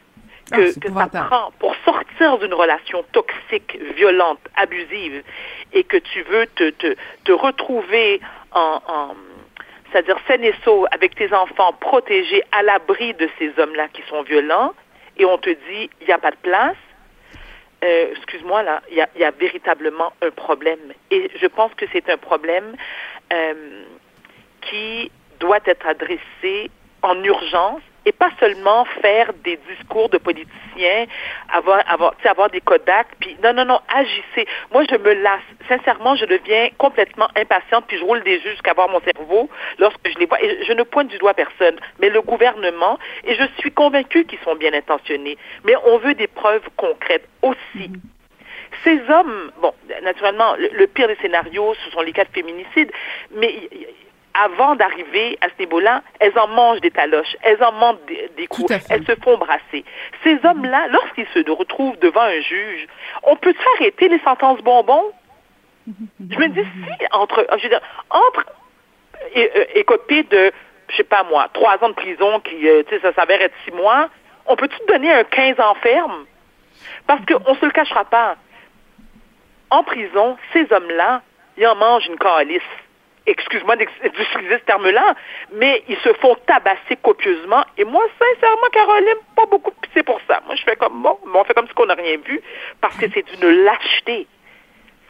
que, 0.51 0.73
ah, 0.97 1.09
ça 1.13 1.21
prend 1.25 1.53
pour 1.59 1.75
sortir 1.85 2.39
d'une 2.39 2.55
relation 2.55 3.05
toxique, 3.13 3.79
violente, 3.95 4.41
abusive, 4.57 5.23
et 5.75 5.85
que 5.85 5.99
tu 5.99 6.23
veux 6.23 6.47
te, 6.47 6.71
te, 6.71 6.97
te 7.25 7.33
retrouver 7.33 8.21
en, 8.53 8.81
en 8.89 9.15
c'est-à-dire 9.91 10.19
saine 10.27 10.45
et 10.45 10.55
sauve 10.65 10.87
avec 10.91 11.15
tes 11.15 11.33
enfants 11.33 11.73
protégés 11.75 12.43
à 12.53 12.63
l'abri 12.63 13.15
de 13.15 13.29
ces 13.39 13.53
hommes-là 13.59 13.89
qui 13.89 14.03
sont 14.09 14.23
violents, 14.23 14.75
et 15.17 15.25
on 15.25 15.39
te 15.39 15.51
dit, 15.51 15.91
il 16.01 16.07
n'y 16.07 16.13
a 16.13 16.19
pas 16.19 16.31
de 16.31 16.37
place, 16.37 16.77
euh, 17.83 18.13
excuse-moi, 18.15 18.63
là, 18.63 18.83
il 18.91 18.97
y 18.97 19.25
a, 19.25 19.31
véritablement 19.31 20.13
un 20.23 20.31
problème. 20.31 20.93
Et 21.11 21.31
je 21.41 21.47
pense 21.47 21.73
que 21.75 21.87
c'est 21.93 22.11
un 22.11 22.19
problème 22.19 22.77
euh, 23.33 23.85
qui 24.61 25.11
doit 25.39 25.61
être 25.65 25.87
adressé 25.87 26.71
en 27.03 27.23
urgence 27.25 27.81
et 28.07 28.13
pas 28.13 28.31
seulement 28.41 28.85
faire 29.03 29.33
des 29.45 29.59
discours 29.69 30.09
de 30.09 30.19
politiciens, 30.19 31.07
avoir, 31.53 31.83
avoir, 31.87 32.15
avoir 32.25 32.51
des 32.51 32.61
Kodak, 32.61 33.09
puis 33.21 33.37
non, 33.43 33.53
non, 33.53 33.65
non, 33.65 33.81
agissez. 33.95 34.49
Moi, 34.73 34.85
je 34.91 34.97
me 34.97 35.13
lasse. 35.15 35.41
Sincèrement, 35.69 36.17
je 36.17 36.25
deviens 36.25 36.69
complètement 36.79 37.29
impatiente, 37.37 37.85
puis 37.87 37.99
je 37.99 38.05
roule 38.05 38.23
des 38.23 38.37
yeux 38.37 38.51
jusqu'à 38.51 38.73
voir 38.73 38.89
mon 38.89 39.01
cerveau 39.01 39.49
lorsque 39.79 40.09
je 40.13 40.19
les 40.19 40.27
vois. 40.27 40.43
Et 40.43 40.65
je 40.65 40.73
ne 40.73 40.83
pointe 40.83 41.09
du 41.09 41.19
doigt 41.19 41.35
personne, 41.35 41.77
mais 42.01 42.09
le 42.09 42.23
gouvernement, 42.23 42.99
et 43.25 43.35
je 43.35 43.45
suis 43.59 43.71
convaincue 43.71 44.25
qu'ils 44.25 44.41
sont 44.41 44.57
bien 44.57 44.73
intentionnés, 44.73 45.37
mais 45.65 45.75
on 45.85 45.99
veut 45.99 46.15
des 46.15 46.27
preuves 46.27 46.69
concrètes 46.77 47.29
aussi. 47.43 47.59
Mm-hmm. 47.75 48.01
Ces 48.85 49.01
hommes, 49.11 49.51
bon, 49.61 49.75
naturellement, 50.03 50.55
le, 50.57 50.69
le, 50.73 50.87
pire 50.87 51.09
des 51.09 51.17
scénarios, 51.17 51.75
ce 51.85 51.91
sont 51.91 52.01
les 52.03 52.13
cas 52.13 52.25
de 52.25 52.31
féminicide, 52.31 52.91
mais 53.35 53.69
avant 54.35 54.77
d'arriver 54.77 55.39
à 55.41 55.49
ce 55.49 55.61
niveau-là, 55.61 56.03
elles 56.21 56.39
en 56.39 56.49
mangent 56.49 56.81
des 56.81 56.91
taloches, 56.91 57.37
elles 57.43 57.63
en 57.63 57.73
mangent 57.73 57.99
des, 58.37 58.47
coups, 58.47 58.73
elles 58.89 59.05
se 59.05 59.15
font 59.17 59.37
brasser. 59.39 59.85
Ces 60.23 60.39
hommes-là, 60.45 60.89
lorsqu'ils 60.89 61.27
se 61.35 61.51
retrouvent 61.51 61.99
devant 61.99 62.23
un 62.23 62.41
juge, 62.41 62.87
on 63.25 63.37
peut 63.37 63.55
arrêter 63.77 64.09
les 64.09 64.21
sentences 64.21 64.61
bonbons? 64.61 65.13
Je 65.87 66.39
me 66.39 66.49
dis, 66.49 66.63
si 66.63 67.07
entre, 67.13 67.47
je 67.59 67.63
veux 67.65 67.69
dire, 67.69 67.81
entre 68.11 68.47
euh, 69.37 69.65
écopé 69.75 70.23
de, 70.25 70.53
je 70.89 70.97
sais 70.97 71.05
pas 71.05 71.25
moi, 71.25 71.49
trois 71.53 71.83
ans 71.83 71.89
de 71.89 71.95
prison 71.95 72.41
qui, 72.41 72.69
euh, 72.69 72.83
tu 72.89 72.95
sais, 72.95 73.01
ça 73.01 73.13
s'avère 73.15 73.43
être 73.43 73.55
six 73.65 73.73
mois, 73.73 74.09
on 74.47 74.57
peut-tu 74.57 74.77
donner 74.87 75.13
un 75.13 75.25
15 75.25 75.59
ans 75.61 75.75
ferme? 75.83 76.27
Parce 77.07 77.21
qu'on 77.27 77.55
se 77.55 77.65
le 77.65 77.73
cachera 77.73 78.05
pas. 78.05 78.37
En 79.71 79.83
prison, 79.83 80.37
ces 80.53 80.67
hommes-là, 80.73 81.23
ils 81.57 81.67
en 81.67 81.77
mangent 81.77 82.07
une 82.07 82.19
calice 82.19 82.63
excuse-moi 83.27 83.77
d'utiliser 83.77 84.59
ce 84.59 84.65
terme-là, 84.65 85.15
mais 85.53 85.83
ils 85.89 85.99
se 85.99 86.13
font 86.15 86.37
tabasser 86.47 86.97
copieusement. 87.03 87.65
Et 87.77 87.85
moi, 87.85 88.05
sincèrement, 88.19 88.69
Caroline, 88.73 89.19
pas 89.37 89.47
beaucoup 89.47 89.73
c'est 89.95 90.03
pour 90.03 90.21
ça. 90.29 90.41
Moi, 90.47 90.55
je 90.57 90.63
fais 90.63 90.77
comme, 90.77 91.03
bon, 91.03 91.19
on 91.35 91.45
fait 91.45 91.55
comme 91.55 91.67
si 91.67 91.73
on 91.77 91.87
n'a 91.87 91.95
rien 91.95 92.17
vu, 92.25 92.41
parce 92.81 92.97
que 92.97 93.07
c'est 93.13 93.25
une 93.35 93.65
lâcheté. 93.65 94.27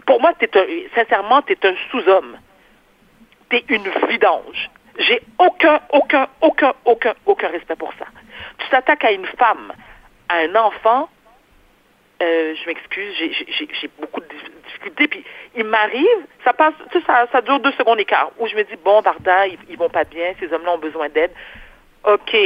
Pour 0.07 0.21
moi, 0.21 0.33
es 0.40 0.59
un, 0.59 0.67
sincèrement, 0.95 1.43
tu 1.43 1.52
es 1.52 1.67
un 1.67 1.75
sous-homme. 1.90 2.38
Tu 3.50 3.57
es 3.57 3.64
une 3.69 3.88
vidange. 4.09 4.71
J'ai 4.99 5.21
aucun, 5.38 5.81
aucun, 5.90 6.29
aucun, 6.40 6.73
aucun, 6.85 7.14
aucun 7.26 7.49
respect 7.49 7.76
pour 7.76 7.93
ça. 7.99 8.07
Tu 8.59 8.69
t'attaques 8.69 9.05
à 9.05 9.12
une 9.12 9.26
femme, 9.26 9.73
à 10.29 10.38
un 10.38 10.55
enfant, 10.57 11.09
euh, 12.23 12.55
je 12.55 12.67
m'excuse, 12.67 13.15
j'ai 13.17 13.91
beaucoup 13.99 14.21
de 14.21 14.27
difficultés. 14.67 15.09
Puis 15.09 15.25
il 15.57 15.65
m'arrive, 15.65 16.27
ça 16.45 16.53
passe, 16.53 16.75
tu 16.93 17.00
sais, 17.00 17.07
ça, 17.07 17.41
dure 17.41 17.61
deux 17.61 17.73
secondes 17.73 17.99
et 17.99 18.05
quart, 18.05 18.31
où 18.39 18.47
je 18.47 18.55
me 18.57 18.65
dis, 18.65 18.77
bon, 18.85 19.00
Varda, 19.00 19.47
ils, 19.47 19.59
ils 19.69 19.79
vont 19.79 19.89
pas 19.89 20.05
bien, 20.05 20.35
ces 20.39 20.53
hommes-là 20.53 20.75
ont 20.75 20.79
besoin 20.79 21.09
d'aide. 21.09 21.33
OK, 22.05 22.37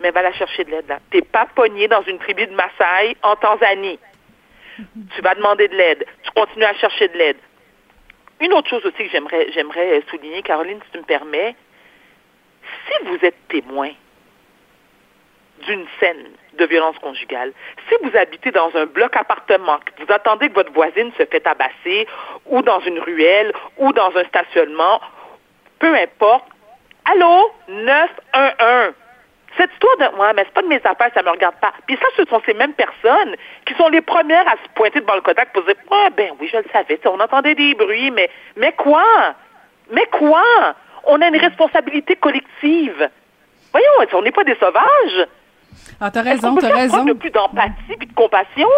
mais 0.00 0.10
va 0.10 0.22
la 0.22 0.32
chercher 0.32 0.64
de 0.64 0.70
l'aide, 0.70 0.88
là. 0.88 0.98
T'es 1.10 1.22
pas 1.22 1.46
pogné 1.46 1.88
dans 1.88 2.02
une 2.02 2.18
tribu 2.18 2.46
de 2.46 2.54
Maasai 2.54 3.16
en 3.22 3.36
Tanzanie. 3.36 3.98
tu 5.14 5.20
vas 5.20 5.34
demander 5.34 5.68
de 5.68 5.76
l'aide. 5.76 6.04
Tu 6.22 6.30
continues 6.32 6.64
à 6.64 6.74
chercher 6.74 7.08
de 7.08 7.18
l'aide. 7.18 7.38
Une 8.40 8.52
autre 8.54 8.68
chose 8.68 8.84
aussi 8.84 9.08
que 9.08 9.10
j'aimerais 9.52 10.02
souligner, 10.10 10.42
Caroline, 10.42 10.80
si 10.84 10.90
tu 10.92 10.98
me 10.98 11.04
permets, 11.04 11.54
si 12.86 13.04
vous 13.06 13.18
êtes 13.22 13.36
témoin 13.48 13.90
d'une 15.66 15.86
scène 16.00 16.32
de 16.54 16.64
violence 16.66 16.98
conjugale. 16.98 17.52
Si 17.88 17.94
vous 18.02 18.16
habitez 18.16 18.50
dans 18.50 18.70
un 18.74 18.86
bloc 18.86 19.16
appartement, 19.16 19.78
que 19.78 20.04
vous 20.04 20.12
attendez 20.12 20.48
que 20.48 20.54
votre 20.54 20.72
voisine 20.72 21.12
se 21.18 21.24
fait 21.24 21.40
tabasser, 21.40 22.06
ou 22.46 22.62
dans 22.62 22.80
une 22.80 22.98
ruelle, 22.98 23.52
ou 23.78 23.92
dans 23.92 24.14
un 24.16 24.24
stationnement, 24.24 25.00
peu 25.78 25.94
importe, 25.94 26.44
allô, 27.04 27.50
911. 27.68 28.94
Cette 29.56 29.70
histoire 29.72 29.96
de 29.98 30.16
ouais, 30.16 30.32
mais 30.34 30.44
c'est 30.46 30.54
pas 30.54 30.62
de 30.62 30.68
mes 30.68 30.80
affaires, 30.82 31.10
ça 31.12 31.22
me 31.22 31.30
regarde 31.30 31.56
pas. 31.60 31.72
Puis 31.86 31.98
ça, 32.00 32.06
ce 32.16 32.24
sont 32.24 32.40
ces 32.46 32.54
mêmes 32.54 32.72
personnes 32.72 33.36
qui 33.66 33.74
sont 33.74 33.88
les 33.88 34.00
premières 34.00 34.48
à 34.48 34.52
se 34.52 34.68
pointer 34.74 35.00
devant 35.00 35.14
le 35.14 35.20
Kodak 35.20 35.52
pour 35.52 35.62
dire 35.64 35.74
Ouais, 35.90 36.08
ben 36.16 36.32
oui, 36.40 36.48
je 36.50 36.56
le 36.56 36.64
savais, 36.72 36.98
on 37.04 37.20
entendait 37.20 37.54
des 37.54 37.74
bruits, 37.74 38.10
mais 38.10 38.30
mais 38.56 38.72
quoi? 38.72 39.34
Mais 39.90 40.06
quoi? 40.06 40.42
On 41.04 41.20
a 41.20 41.28
une 41.28 41.36
responsabilité 41.36 42.16
collective. 42.16 43.10
Voyons, 43.72 44.10
on 44.14 44.22
n'est 44.22 44.32
pas 44.32 44.44
des 44.44 44.54
sauvages. 44.54 45.26
Ah, 46.00 46.10
t'as 46.10 46.22
raison, 46.22 46.56
t'as 46.56 46.74
raison. 46.74 47.04
de 47.04 47.12
plus 47.12 47.30
d'empathie 47.30 47.96
puis 47.98 48.06
de 48.06 48.12
compassion? 48.14 48.68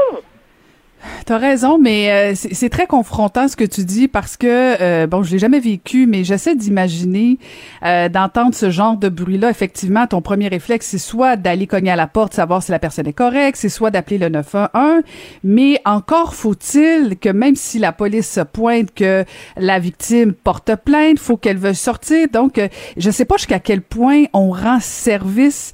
T'as 1.26 1.38
raison, 1.38 1.78
mais 1.78 2.10
euh, 2.10 2.34
c'est 2.34 2.68
très 2.68 2.86
confrontant 2.86 3.48
ce 3.48 3.56
que 3.56 3.64
tu 3.64 3.84
dis 3.84 4.08
parce 4.08 4.36
que 4.36 4.46
euh, 4.80 5.06
bon, 5.06 5.22
je 5.22 5.32
l'ai 5.32 5.38
jamais 5.38 5.60
vécu, 5.60 6.06
mais 6.06 6.22
j'essaie 6.22 6.54
d'imaginer 6.54 7.38
euh, 7.84 8.08
d'entendre 8.08 8.54
ce 8.54 8.70
genre 8.70 8.96
de 8.96 9.08
bruit-là. 9.08 9.50
Effectivement, 9.50 10.06
ton 10.06 10.20
premier 10.20 10.48
réflexe, 10.48 10.88
c'est 10.88 10.98
soit 10.98 11.36
d'aller 11.36 11.66
cogner 11.66 11.90
à 11.90 11.96
la 11.96 12.06
porte, 12.06 12.34
savoir 12.34 12.62
si 12.62 12.72
la 12.72 12.78
personne 12.78 13.06
est 13.06 13.14
correcte, 13.14 13.56
c'est 13.58 13.68
soit 13.68 13.90
d'appeler 13.90 14.18
le 14.18 14.28
911. 14.28 15.02
Mais 15.44 15.80
encore 15.84 16.34
faut-il 16.34 17.16
que 17.18 17.30
même 17.30 17.56
si 17.56 17.78
la 17.78 17.92
police 17.92 18.30
se 18.30 18.40
pointe, 18.40 18.92
que 18.94 19.24
la 19.56 19.78
victime 19.78 20.32
porte 20.32 20.76
plainte, 20.76 21.18
faut 21.18 21.36
qu'elle 21.36 21.58
veuille 21.58 21.74
sortir. 21.74 22.28
Donc, 22.32 22.60
je 22.96 23.10
sais 23.10 23.24
pas 23.24 23.36
jusqu'à 23.36 23.60
quel 23.60 23.80
point 23.80 24.24
on 24.32 24.50
rend 24.50 24.78
service. 24.80 25.72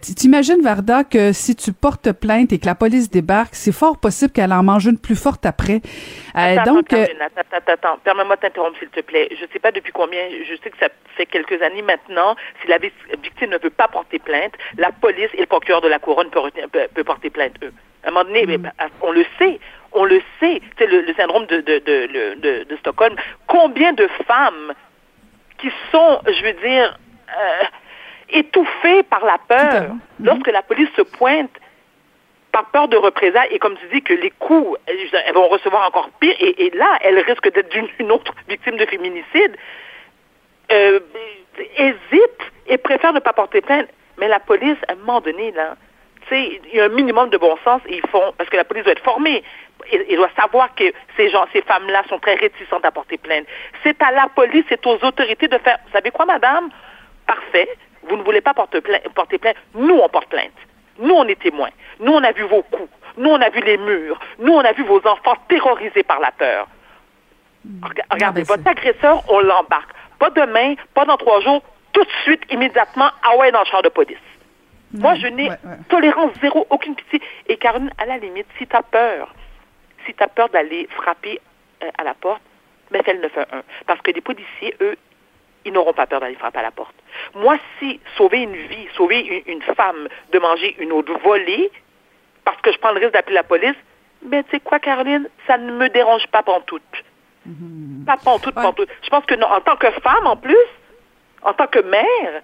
T'imagines 0.00 0.62
Varda 0.62 1.04
que 1.04 1.32
si 1.32 1.56
tu 1.56 1.72
portes 1.72 2.12
plainte 2.12 2.52
et 2.52 2.58
que 2.58 2.66
la 2.66 2.74
police 2.74 3.10
débarque, 3.10 3.54
c'est 3.54 3.72
fort 3.72 3.98
possible 3.98 4.32
qu'elle 4.32 4.52
en 4.56 4.62
mange 4.62 4.86
une 4.86 4.98
plus 4.98 5.20
forte 5.20 5.46
après. 5.46 5.80
Euh, 6.36 6.56
donc, 6.64 6.92
euh, 6.92 7.06
attends, 7.20 7.56
attends, 7.56 7.72
attends, 7.72 7.98
permets-moi 8.02 8.36
de 8.36 8.40
t'interrompre, 8.40 8.78
s'il 8.78 8.88
te 8.88 9.00
plaît. 9.00 9.28
Je 9.30 9.42
ne 9.42 9.48
sais 9.52 9.58
pas 9.58 9.72
depuis 9.72 9.92
combien, 9.92 10.20
je 10.48 10.54
sais 10.62 10.70
que 10.70 10.78
ça 10.78 10.88
fait 11.16 11.26
quelques 11.26 11.60
années 11.62 11.82
maintenant, 11.82 12.36
si 12.62 12.68
la 12.68 12.78
victime 12.78 13.50
ne 13.50 13.58
veut 13.58 13.70
pas 13.70 13.88
porter 13.88 14.18
plainte, 14.18 14.52
la 14.76 14.92
police 14.92 15.30
et 15.34 15.40
le 15.40 15.46
procureur 15.46 15.80
de 15.80 15.88
la 15.88 15.98
couronne 15.98 16.30
peuvent, 16.30 17.04
porter 17.04 17.30
plainte, 17.30 17.54
eux. 17.62 17.72
À 18.04 18.08
un 18.08 18.12
moment 18.12 18.24
donné, 18.24 18.46
mm. 18.46 18.70
on 19.02 19.12
le 19.12 19.24
sait, 19.38 19.58
on 19.92 20.04
le 20.04 20.20
sait. 20.40 20.60
C'est 20.78 20.86
le, 20.86 21.04
syndrome 21.14 21.46
de, 21.46 21.60
de, 21.60 21.78
de, 21.78 22.64
de, 22.64 22.76
Stockholm. 22.76 23.16
Combien 23.46 23.92
de 23.92 24.08
femmes 24.26 24.72
qui 25.58 25.70
sont, 25.90 26.20
je 26.26 26.44
veux 26.44 26.68
dire, 26.68 26.98
euh, 27.30 27.64
étouffées 28.30 29.02
par 29.04 29.24
la 29.24 29.38
peur, 29.48 29.90
lorsque 30.20 30.48
la 30.48 30.62
police 30.62 30.88
se 30.96 31.02
pointe, 31.02 31.50
par 32.56 32.64
peur 32.70 32.88
de 32.88 32.96
représailles, 32.96 33.48
et 33.50 33.58
comme 33.58 33.76
tu 33.76 33.86
dis 33.92 34.00
que 34.00 34.14
les 34.14 34.30
coups, 34.30 34.78
elles 34.86 35.34
vont 35.34 35.48
recevoir 35.48 35.86
encore 35.86 36.08
pire, 36.20 36.34
et, 36.40 36.70
là, 36.70 36.98
elles 37.02 37.18
risquent 37.18 37.52
d'être 37.52 37.76
une 37.98 38.10
autre 38.10 38.32
victime 38.48 38.78
de 38.78 38.86
féminicide, 38.86 39.54
euh, 40.72 41.00
hésitent 41.76 42.46
et 42.66 42.78
préfèrent 42.78 43.12
ne 43.12 43.20
pas 43.20 43.34
porter 43.34 43.60
plainte. 43.60 43.88
Mais 44.16 44.26
la 44.26 44.40
police, 44.40 44.78
à 44.88 44.92
un 44.92 44.94
moment 44.94 45.20
donné, 45.20 45.52
là, 45.52 45.76
il 46.30 46.60
y 46.72 46.80
a 46.80 46.84
un 46.84 46.88
minimum 46.88 47.28
de 47.28 47.36
bon 47.36 47.58
sens, 47.62 47.82
ils 47.90 48.00
font, 48.08 48.32
parce 48.38 48.48
que 48.48 48.56
la 48.56 48.64
police 48.64 48.84
doit 48.84 48.94
être 48.94 49.04
formée, 49.04 49.42
il 49.92 50.16
doit 50.16 50.30
savoir 50.34 50.74
que 50.74 50.90
ces 51.18 51.28
gens, 51.28 51.44
ces 51.52 51.60
femmes-là 51.60 52.04
sont 52.08 52.18
très 52.20 52.36
réticentes 52.36 52.86
à 52.86 52.90
porter 52.90 53.18
plainte. 53.18 53.44
C'est 53.82 54.02
à 54.02 54.12
la 54.12 54.28
police, 54.34 54.64
c'est 54.70 54.86
aux 54.86 54.98
autorités 55.04 55.48
de 55.48 55.58
faire, 55.58 55.76
vous 55.84 55.92
savez 55.92 56.10
quoi, 56.10 56.24
madame? 56.24 56.70
Parfait, 57.26 57.68
vous 58.04 58.16
ne 58.16 58.22
voulez 58.22 58.40
pas 58.40 58.54
porter 58.54 58.80
plainte. 58.80 59.56
nous, 59.74 59.98
on 59.98 60.08
porte 60.08 60.30
plainte. 60.30 60.56
Nous, 60.98 61.14
on 61.14 61.28
est 61.28 61.38
témoins. 61.38 61.68
Nous, 62.00 62.12
on 62.12 62.22
a 62.22 62.32
vu 62.32 62.42
vos 62.44 62.62
coups. 62.62 62.90
Nous, 63.16 63.30
on 63.30 63.40
a 63.40 63.48
vu 63.48 63.60
les 63.60 63.78
murs. 63.78 64.18
Nous, 64.38 64.52
on 64.52 64.60
a 64.60 64.72
vu 64.72 64.84
vos 64.84 64.98
enfants 65.06 65.36
terrorisés 65.48 66.02
par 66.02 66.20
la 66.20 66.30
peur. 66.32 66.68
Regardez, 68.10 68.42
votre 68.42 68.66
agresseur, 68.66 69.22
on 69.28 69.40
l'embarque. 69.40 69.90
Pas 70.18 70.30
demain, 70.30 70.74
pas 70.94 71.04
dans 71.04 71.16
trois 71.16 71.40
jours, 71.40 71.62
tout 71.92 72.04
de 72.04 72.10
suite, 72.24 72.42
immédiatement, 72.50 73.10
ah 73.22 73.36
ouais, 73.38 73.50
dans 73.52 73.60
le 73.60 73.66
champ 73.66 73.82
de 73.82 73.88
police. 73.88 74.18
Moi, 74.92 75.14
je 75.16 75.26
n'ai 75.26 75.50
tolérance 75.88 76.32
zéro, 76.40 76.66
aucune 76.70 76.94
pitié. 76.94 77.20
Et 77.48 77.56
Caroline, 77.56 77.90
à 77.98 78.06
la 78.06 78.18
limite, 78.18 78.46
si 78.58 78.66
tu 78.66 78.76
as 78.76 78.82
peur, 78.82 79.34
si 80.06 80.14
tu 80.14 80.22
as 80.22 80.28
peur 80.28 80.48
d'aller 80.48 80.88
frapper 80.96 81.40
euh, 81.82 81.90
à 81.98 82.04
la 82.04 82.14
porte, 82.14 82.42
mais 82.90 83.02
fais 83.02 83.14
le 83.14 83.22
911. 83.22 83.62
Parce 83.86 84.00
que 84.00 84.10
les 84.12 84.20
policiers, 84.20 84.74
eux, 84.80 84.96
ils 85.64 85.72
n'auront 85.72 85.92
pas 85.92 86.06
peur 86.06 86.20
d'aller 86.20 86.36
frapper 86.36 86.60
à 86.60 86.62
la 86.62 86.70
porte. 86.70 86.94
Moi, 87.34 87.58
si 87.78 88.00
sauver 88.16 88.42
une 88.42 88.54
vie, 88.54 88.88
sauver 88.96 89.42
une, 89.46 89.62
femme 89.62 90.08
de 90.32 90.38
manger 90.38 90.76
une 90.78 90.92
autre 90.92 91.18
volée, 91.24 91.70
parce 92.46 92.60
que 92.62 92.72
je 92.72 92.78
prends 92.78 92.92
le 92.92 93.00
risque 93.00 93.12
d'appeler 93.12 93.34
la 93.34 93.42
police, 93.42 93.74
ben, 94.22 94.42
tu 94.44 94.52
sais 94.52 94.60
quoi, 94.60 94.78
Caroline, 94.78 95.28
ça 95.46 95.58
ne 95.58 95.72
me 95.72 95.88
dérange 95.88 96.26
pas 96.28 96.42
pantoute. 96.42 96.82
Mm 97.44 98.04
Pas 98.06 98.16
pantoute, 98.16 98.56
ouais. 98.56 98.62
pantoute. 98.62 98.88
Je 99.02 99.10
pense 99.10 99.26
que 99.26 99.34
non, 99.34 99.48
en 99.48 99.60
tant 99.60 99.76
que 99.76 99.90
femme, 99.90 100.26
en 100.26 100.36
plus, 100.36 100.68
en 101.42 101.52
tant 101.52 101.66
que 101.66 101.80
mère, 101.80 102.42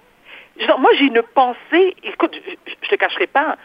moi, 0.79 0.91
j'ai 0.99 1.05
une 1.05 1.23
pensée, 1.23 1.97
écoute, 2.03 2.37
je, 2.45 2.51
ne 2.51 2.89
te 2.91 2.95
cacherai 2.97 3.29
pas, 3.29 3.57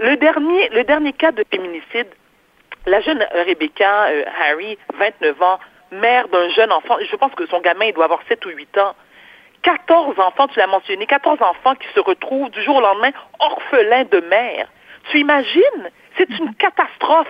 le 0.00 0.16
dernier, 0.16 0.70
le 0.70 0.84
dernier 0.84 1.12
cas 1.12 1.32
de 1.32 1.44
féminicide, 1.50 2.08
la 2.86 3.00
jeune 3.02 3.24
Rebecca 3.46 4.06
euh, 4.06 4.24
Harry, 4.40 4.78
29 4.98 5.42
ans, 5.42 5.58
mère 5.92 6.28
d'un 6.28 6.48
jeune 6.48 6.72
enfant, 6.72 6.96
je 7.08 7.16
pense 7.16 7.34
que 7.34 7.46
son 7.46 7.60
gamin, 7.60 7.86
il 7.86 7.92
doit 7.92 8.06
avoir 8.06 8.20
7 8.26 8.44
ou 8.46 8.48
8 8.48 8.78
ans. 8.78 8.94
14 9.62 10.18
enfants, 10.18 10.48
tu 10.48 10.58
l'as 10.58 10.66
mentionné, 10.66 11.06
14 11.06 11.40
enfants 11.42 11.74
qui 11.74 11.88
se 11.94 12.00
retrouvent 12.00 12.50
du 12.50 12.62
jour 12.62 12.76
au 12.76 12.80
lendemain 12.80 13.12
orphelins 13.38 14.04
de 14.04 14.20
mère. 14.20 14.68
Tu 15.10 15.20
imagines? 15.20 15.90
C'est 16.16 16.28
une 16.38 16.54
catastrophe. 16.54 17.26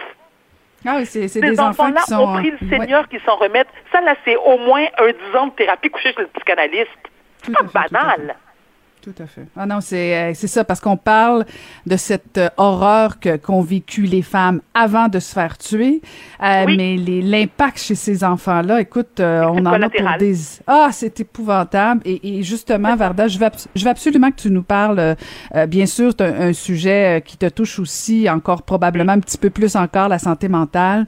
Ah 0.87 0.97
oui, 0.97 1.07
c'est 1.07 1.41
des 1.41 1.59
enfants-là 1.59 2.03
qui 2.03 2.11
sont... 2.11 2.21
ont 2.21 2.35
pris 2.35 2.51
le 2.51 2.69
Seigneur 2.69 3.09
qui 3.09 3.19
s'en 3.25 3.37
remettent. 3.37 3.69
Ça, 3.91 4.03
là, 4.03 4.15
c'est 4.25 4.37
au 4.37 4.59
moins 4.59 4.85
un 4.99 5.07
10 5.33 5.39
ans 5.39 5.47
de 5.47 5.53
thérapie 5.53 5.89
couché 5.89 6.13
chez 6.13 6.21
le 6.21 6.29
psychanalyste. 6.29 6.91
C'est 7.43 7.53
pas 7.53 7.89
banal. 7.91 8.37
Tout 9.05 9.23
à 9.23 9.27
fait. 9.27 9.45
Ah 9.55 9.67
non, 9.67 9.83
c'est 9.83 10.17
euh, 10.17 10.33
c'est 10.33 10.47
ça 10.47 10.65
parce 10.65 10.81
qu'on 10.81 10.97
parle 10.97 11.45
de 11.85 11.95
cette 11.95 12.39
euh, 12.39 12.49
horreur 12.57 13.21
que 13.21 13.37
qu'ont 13.37 13.61
vécu 13.61 14.05
les 14.05 14.23
femmes 14.23 14.63
avant 14.73 15.09
de 15.09 15.19
se 15.19 15.35
faire 15.35 15.59
tuer, 15.59 16.01
euh, 16.43 16.65
mais 16.75 16.97
l'impact 16.97 17.81
chez 17.81 17.97
ces 17.97 18.25
enfants-là, 18.25 18.81
écoute, 18.81 19.21
on 19.21 19.67
en 19.67 19.83
a 19.83 19.91
pour 19.91 20.19
des 20.19 20.35
ah 20.67 20.89
c'est 20.91 21.21
épouvantable. 21.21 22.01
Et, 22.07 22.39
et 22.39 22.43
justement 22.43 22.97
Varda, 22.97 23.29
je 23.29 23.39
veux 23.39 23.47
je 23.75 23.85
veux 23.85 23.91
absolument 23.91 24.31
que 24.31 24.41
tu 24.41 24.51
nous 24.51 24.63
parles. 24.63 25.17
bien 25.69 25.85
sûr, 25.85 26.15
c'est 26.19 26.25
un, 26.25 26.55
sujet 26.55 27.23
qui 27.27 27.37
te 27.37 27.47
touche 27.51 27.79
aussi 27.79 28.31
encore 28.31 28.63
probablement 28.63 29.13
un 29.13 29.21
petit 29.21 29.37
peu 29.37 29.51
plus 29.51 29.77
encore 29.77 30.09
la 30.09 30.19
santé 30.19 30.49
mentale. 30.49 31.07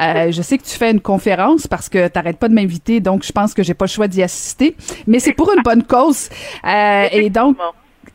je 0.00 0.42
sais 0.42 0.58
que 0.58 0.64
tu 0.64 0.76
fais 0.76 0.90
une 0.90 1.00
conférence 1.00 1.68
parce 1.68 1.88
que 1.88 2.08
t'arrêtes 2.08 2.38
pas 2.38 2.48
de 2.48 2.54
m'inviter, 2.54 2.98
donc 2.98 3.24
je 3.24 3.30
pense 3.30 3.54
que 3.54 3.62
j'ai 3.62 3.74
pas 3.74 3.84
le 3.84 3.90
choix 3.90 4.08
d'y 4.08 4.24
assister, 4.24 4.74
mais 5.06 5.20
c'est 5.20 5.32
pour 5.32 5.52
une 5.54 5.62
bonne 5.62 5.84
cause. 5.84 6.28
Et 6.64 7.30
donc, 7.36 7.56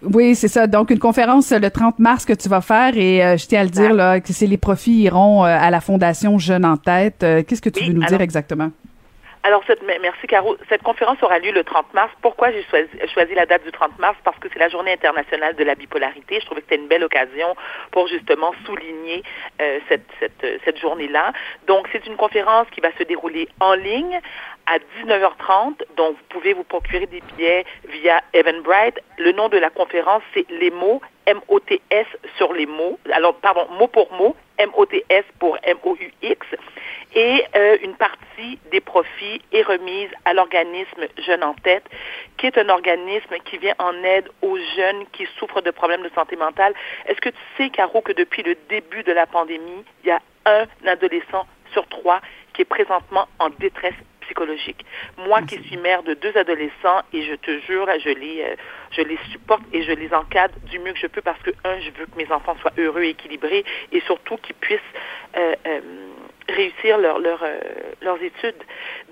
oui, 0.01 0.35
c'est 0.35 0.47
ça. 0.47 0.67
Donc, 0.67 0.89
une 0.89 0.99
conférence 0.99 1.51
le 1.51 1.69
30 1.69 1.99
mars 1.99 2.25
que 2.25 2.33
tu 2.33 2.49
vas 2.49 2.61
faire 2.61 2.97
et 2.97 3.23
euh, 3.23 3.37
je 3.37 3.45
tiens 3.45 3.61
à 3.61 3.63
le 3.63 3.69
dire 3.69 3.93
là, 3.93 4.19
que 4.19 4.33
c'est 4.33 4.47
les 4.47 4.57
profits 4.57 5.03
iront 5.03 5.45
euh, 5.45 5.47
à 5.47 5.69
la 5.69 5.81
Fondation 5.81 6.37
Jeune 6.39 6.65
en 6.65 6.77
tête. 6.77 7.23
Euh, 7.23 7.43
qu'est-ce 7.43 7.61
que 7.61 7.69
tu 7.69 7.83
veux 7.83 7.93
nous 7.93 8.05
dire 8.05 8.21
exactement? 8.21 8.71
Alors, 9.43 9.63
cette, 9.65 9.81
merci 9.83 10.27
Caro. 10.27 10.55
Cette 10.69 10.83
conférence 10.83 11.21
aura 11.23 11.39
lieu 11.39 11.51
le 11.51 11.63
30 11.63 11.95
mars. 11.95 12.11
Pourquoi 12.21 12.51
j'ai 12.51 12.63
choisi, 12.63 13.33
la 13.33 13.47
date 13.47 13.63
du 13.63 13.71
30 13.71 13.97
mars? 13.97 14.15
Parce 14.23 14.37
que 14.37 14.47
c'est 14.53 14.59
la 14.59 14.69
journée 14.69 14.93
internationale 14.93 15.55
de 15.55 15.63
la 15.63 15.73
bipolarité. 15.73 16.39
Je 16.39 16.45
trouvais 16.45 16.61
que 16.61 16.67
c'était 16.69 16.81
une 16.81 16.87
belle 16.87 17.03
occasion 17.03 17.55
pour 17.89 18.07
justement 18.07 18.53
souligner 18.65 19.23
cette, 19.89 20.05
cette, 20.19 20.61
cette 20.63 20.77
journée-là. 20.77 21.33
Donc, 21.65 21.89
c'est 21.91 22.05
une 22.05 22.17
conférence 22.17 22.67
qui 22.69 22.81
va 22.81 22.89
se 22.99 23.03
dérouler 23.03 23.49
en 23.59 23.73
ligne 23.73 24.19
à 24.67 24.77
19h30. 24.77 25.83
Donc, 25.95 26.15
vous 26.17 26.23
pouvez 26.29 26.53
vous 26.53 26.63
procurer 26.63 27.05
des 27.05 27.21
billets 27.21 27.65
via 27.89 28.21
Eventbrite. 28.33 28.99
Le 29.17 29.31
nom 29.31 29.49
de 29.49 29.57
la 29.57 29.69
conférence, 29.69 30.23
c'est 30.33 30.45
Les 30.49 30.71
mots, 30.71 31.01
M-O-T-S 31.25 32.07
sur 32.37 32.53
les 32.53 32.65
mots. 32.65 32.99
Alors, 33.11 33.35
pardon, 33.35 33.67
mot 33.77 33.87
pour 33.87 34.11
mot, 34.13 34.35
M-O-T-S 34.57 35.25
pour 35.39 35.57
M-O-U-X. 35.63 36.47
Et 37.13 37.43
euh, 37.55 37.77
une 37.81 37.95
partie 37.95 38.59
des 38.71 38.79
profits 38.79 39.41
est 39.51 39.63
remise 39.63 40.09
à 40.25 40.33
l'organisme 40.33 41.07
Jeunes 41.17 41.43
en 41.43 41.53
tête, 41.55 41.83
qui 42.37 42.47
est 42.47 42.57
un 42.57 42.69
organisme 42.69 43.35
qui 43.43 43.57
vient 43.57 43.75
en 43.79 43.93
aide 44.03 44.29
aux 44.41 44.57
jeunes 44.57 45.05
qui 45.11 45.27
souffrent 45.37 45.61
de 45.61 45.71
problèmes 45.71 46.03
de 46.03 46.11
santé 46.15 46.35
mentale. 46.35 46.73
Est-ce 47.07 47.19
que 47.19 47.29
tu 47.29 47.41
sais, 47.57 47.69
Caro, 47.69 48.01
que 48.01 48.13
depuis 48.13 48.43
le 48.43 48.55
début 48.69 49.03
de 49.03 49.11
la 49.11 49.25
pandémie, 49.25 49.83
il 50.03 50.07
y 50.07 50.11
a 50.11 50.21
un 50.45 50.65
adolescent 50.87 51.45
sur 51.73 51.87
trois 51.87 52.21
qui 52.53 52.61
est 52.61 52.65
présentement 52.65 53.27
en 53.39 53.49
détresse 53.49 53.95
psychologique. 54.31 54.85
Moi 55.17 55.41
qui 55.41 55.61
suis 55.63 55.77
mère 55.77 56.03
de 56.03 56.13
deux 56.13 56.35
adolescents 56.37 57.01
et 57.13 57.23
je 57.23 57.35
te 57.35 57.59
jure, 57.67 57.87
je 57.99 58.09
les, 58.09 58.41
euh, 58.41 58.55
je 58.91 59.01
les 59.01 59.17
supporte 59.31 59.63
et 59.73 59.83
je 59.83 59.91
les 59.91 60.13
encadre 60.13 60.55
du 60.69 60.79
mieux 60.79 60.93
que 60.93 60.99
je 60.99 61.07
peux 61.07 61.21
parce 61.21 61.41
que, 61.41 61.51
un, 61.65 61.79
je 61.79 61.91
veux 61.99 62.05
que 62.05 62.17
mes 62.17 62.31
enfants 62.31 62.55
soient 62.61 62.73
heureux 62.77 63.03
et 63.03 63.09
équilibrés 63.09 63.65
et 63.91 63.99
surtout 64.01 64.37
qu'ils 64.37 64.55
puissent 64.55 64.79
euh, 65.35 65.55
euh, 65.67 65.79
réussir 66.49 66.97
leur, 66.97 67.19
leur, 67.19 67.41
euh, 67.43 67.59
leurs 68.01 68.21
études. 68.21 68.63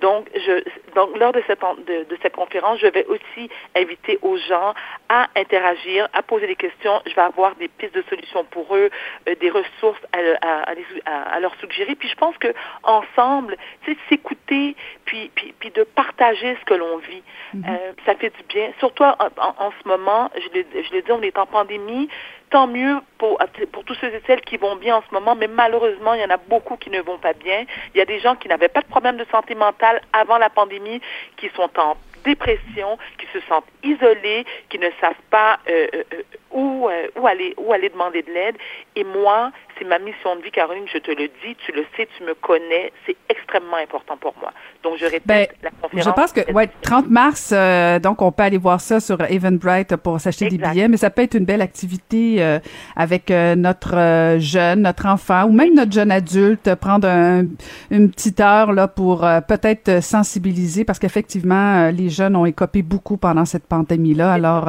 Donc, 0.01 0.29
je, 0.35 0.63
donc 0.95 1.17
lors 1.17 1.31
de 1.33 1.43
cette, 1.47 1.59
de, 1.59 2.03
de, 2.03 2.17
cette 2.21 2.35
conférence, 2.35 2.79
je 2.79 2.87
vais 2.87 3.05
aussi 3.05 3.49
inviter 3.75 4.19
aux 4.21 4.37
gens 4.37 4.73
à 5.09 5.27
interagir, 5.35 6.07
à 6.13 6.21
poser 6.21 6.47
des 6.47 6.55
questions. 6.55 7.01
Je 7.05 7.15
vais 7.15 7.21
avoir 7.21 7.55
des 7.55 7.67
pistes 7.67 7.95
de 7.95 8.03
solutions 8.09 8.45
pour 8.45 8.75
eux, 8.75 8.89
euh, 9.27 9.35
des 9.41 9.49
ressources 9.49 10.01
à, 10.13 10.19
à, 10.41 10.71
à, 11.05 11.35
à, 11.35 11.39
leur 11.39 11.53
suggérer. 11.55 11.95
Puis 11.95 12.09
je 12.09 12.15
pense 12.15 12.37
que 12.37 12.53
ensemble, 12.83 13.57
sais, 13.85 13.97
s'écouter, 14.07 14.75
puis, 15.05 15.31
puis, 15.35 15.53
puis 15.59 15.71
de 15.71 15.83
partager 15.83 16.55
ce 16.59 16.65
que 16.65 16.75
l'on 16.75 16.97
vit, 16.97 17.23
mm-hmm. 17.55 17.69
euh, 17.69 17.91
ça 18.05 18.15
fait 18.15 18.29
du 18.29 18.43
bien. 18.43 18.71
Surtout 18.79 19.03
en, 19.03 19.15
en, 19.37 19.71
ce 19.81 19.87
moment, 19.87 20.29
je 20.35 20.53
l'ai, 20.53 20.65
je 20.83 20.91
l'ai 20.93 21.01
dit, 21.01 21.11
on 21.11 21.21
est 21.21 21.37
en 21.37 21.45
pandémie 21.45 22.09
tant 22.49 22.67
mieux 22.67 22.97
pour, 23.17 23.37
pour 23.71 23.83
tous 23.83 23.93
ceux 23.95 24.07
et 24.07 24.21
celles 24.25 24.41
qui 24.41 24.57
vont 24.57 24.75
bien 24.75 24.97
en 24.97 25.03
ce 25.07 25.13
moment, 25.13 25.35
mais 25.35 25.47
malheureusement, 25.47 26.13
il 26.13 26.21
y 26.21 26.25
en 26.25 26.29
a 26.29 26.37
beaucoup 26.37 26.77
qui 26.77 26.89
ne 26.89 27.01
vont 27.01 27.17
pas 27.17 27.33
bien. 27.33 27.65
Il 27.93 27.97
y 27.97 28.01
a 28.01 28.05
des 28.05 28.19
gens 28.19 28.35
qui 28.35 28.47
n'avaient 28.47 28.69
pas 28.69 28.81
de 28.81 28.87
problème 28.87 29.17
de 29.17 29.25
santé 29.31 29.55
mentale 29.55 30.01
avant 30.13 30.37
la 30.37 30.49
pandémie, 30.49 31.01
qui 31.37 31.49
sont 31.55 31.69
en 31.77 31.95
dépression, 32.23 32.97
qui 33.17 33.25
se 33.33 33.39
sentent 33.47 33.67
isolés, 33.83 34.45
qui 34.69 34.79
ne 34.79 34.89
savent 35.01 35.13
pas 35.29 35.59
euh, 35.69 35.87
euh, 35.93 36.03
euh 36.13 36.23
où, 36.51 36.87
euh, 36.89 37.07
où, 37.19 37.27
aller, 37.27 37.53
où 37.57 37.71
aller 37.73 37.89
demander 37.89 38.21
de 38.21 38.31
l'aide. 38.31 38.55
Et 38.95 39.03
moi, 39.03 39.51
c'est 39.77 39.85
ma 39.85 39.99
mission 39.99 40.35
de 40.35 40.41
vie, 40.41 40.51
Caroline, 40.51 40.85
je 40.91 40.97
te 40.97 41.11
le 41.11 41.29
dis, 41.43 41.55
tu 41.65 41.71
le 41.71 41.85
sais, 41.95 42.07
tu 42.17 42.23
me 42.23 42.33
connais, 42.33 42.91
c'est 43.05 43.15
extrêmement 43.29 43.77
important 43.77 44.17
pour 44.17 44.33
moi. 44.41 44.51
Donc, 44.83 44.97
je 44.97 45.05
répète 45.05 45.23
ben, 45.25 45.47
la 45.63 45.69
conférence. 45.71 46.05
Je 46.05 46.09
pense 46.11 46.33
que, 46.33 46.51
ouais, 46.51 46.69
30 46.81 47.09
mars, 47.09 47.51
euh, 47.53 47.99
donc 47.99 48.21
on 48.21 48.31
peut 48.31 48.43
aller 48.43 48.57
voir 48.57 48.81
ça 48.81 48.99
sur 48.99 49.21
Eventbrite 49.21 49.95
pour 49.97 50.19
s'acheter 50.19 50.49
des 50.49 50.57
billets, 50.57 50.87
mais 50.87 50.97
ça 50.97 51.09
peut 51.09 51.21
être 51.21 51.35
une 51.35 51.45
belle 51.45 51.61
activité 51.61 52.37
euh, 52.39 52.59
avec 52.95 53.31
euh, 53.31 53.55
notre 53.55 54.37
jeune, 54.39 54.81
notre 54.81 55.05
enfant 55.07 55.45
ou 55.45 55.51
même 55.51 55.73
notre 55.73 55.91
jeune 55.91 56.11
adulte, 56.11 56.75
prendre 56.75 57.07
un, 57.07 57.45
une 57.91 58.11
petite 58.11 58.39
heure 58.39 58.73
là 58.73 58.87
pour 58.87 59.25
peut-être 59.47 60.01
sensibiliser 60.03 60.83
parce 60.83 60.99
qu'effectivement, 60.99 61.89
les 61.89 62.09
jeunes 62.09 62.35
ont 62.35 62.45
écopé 62.45 62.81
beaucoup 62.81 63.17
pendant 63.17 63.45
cette 63.45 63.65
pandémie-là. 63.65 64.33
Alors, 64.33 64.65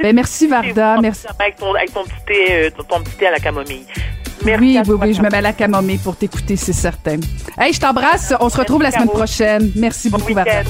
ben 0.00 0.14
merci 0.14 0.46
Varda, 0.46 1.00
merci. 1.00 1.17
Avec 1.38 1.56
ton, 1.56 1.74
avec 1.74 1.92
ton 1.92 2.04
petit 2.04 2.24
thé, 2.26 2.70
ton 2.88 3.00
petit 3.00 3.16
thé 3.16 3.26
à 3.26 3.30
la 3.32 3.38
camomille. 3.38 3.84
Merci 4.44 4.62
oui, 4.62 4.80
oui, 4.86 4.96
oui, 5.00 5.14
je 5.14 5.22
me 5.22 5.28
mets 5.28 5.38
à 5.38 5.40
la 5.40 5.52
camomille 5.52 5.98
pour 5.98 6.16
t'écouter, 6.16 6.56
c'est 6.56 6.72
certain. 6.72 7.18
Hey, 7.58 7.72
je 7.72 7.80
t'embrasse. 7.80 8.32
On 8.40 8.48
se 8.48 8.56
retrouve 8.56 8.82
la 8.82 8.90
semaine 8.90 9.08
prochaine. 9.08 9.72
Merci 9.74 10.10
beaucoup, 10.10 10.32
Varda. 10.32 10.62